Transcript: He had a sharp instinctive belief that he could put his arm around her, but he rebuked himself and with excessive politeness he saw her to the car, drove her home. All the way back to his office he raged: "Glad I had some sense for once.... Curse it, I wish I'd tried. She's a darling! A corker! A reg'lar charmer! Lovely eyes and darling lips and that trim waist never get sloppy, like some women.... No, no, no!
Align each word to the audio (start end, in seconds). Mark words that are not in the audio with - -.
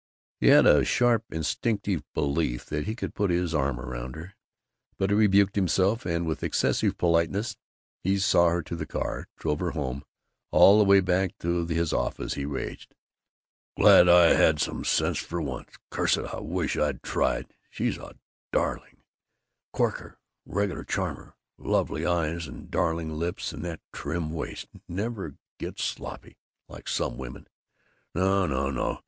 He 0.39 0.47
had 0.47 0.65
a 0.65 0.83
sharp 0.83 1.25
instinctive 1.29 2.01
belief 2.15 2.65
that 2.65 2.87
he 2.87 2.95
could 2.95 3.13
put 3.13 3.29
his 3.29 3.53
arm 3.53 3.79
around 3.79 4.15
her, 4.15 4.33
but 4.97 5.11
he 5.11 5.15
rebuked 5.15 5.55
himself 5.55 6.07
and 6.07 6.25
with 6.25 6.41
excessive 6.41 6.97
politeness 6.97 7.55
he 8.01 8.17
saw 8.17 8.49
her 8.49 8.63
to 8.63 8.75
the 8.75 8.87
car, 8.87 9.27
drove 9.37 9.59
her 9.59 9.69
home. 9.69 10.03
All 10.49 10.79
the 10.79 10.85
way 10.85 11.01
back 11.01 11.37
to 11.41 11.67
his 11.67 11.93
office 11.93 12.33
he 12.33 12.45
raged: 12.45 12.95
"Glad 13.77 14.09
I 14.09 14.33
had 14.33 14.59
some 14.59 14.83
sense 14.83 15.19
for 15.19 15.39
once.... 15.39 15.69
Curse 15.91 16.17
it, 16.17 16.33
I 16.33 16.39
wish 16.39 16.75
I'd 16.77 17.03
tried. 17.03 17.53
She's 17.69 17.99
a 17.99 18.15
darling! 18.51 19.03
A 19.71 19.77
corker! 19.77 20.17
A 20.47 20.51
reg'lar 20.51 20.83
charmer! 20.83 21.35
Lovely 21.59 22.07
eyes 22.07 22.47
and 22.47 22.71
darling 22.71 23.19
lips 23.19 23.53
and 23.53 23.63
that 23.65 23.81
trim 23.93 24.31
waist 24.31 24.67
never 24.87 25.35
get 25.59 25.77
sloppy, 25.77 26.37
like 26.67 26.87
some 26.89 27.17
women.... 27.19 27.47
No, 28.15 28.47
no, 28.47 28.71
no! 28.71 28.97